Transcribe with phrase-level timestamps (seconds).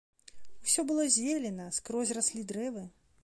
[0.67, 2.89] Усё было зелена, скрозь раслі дрэвы.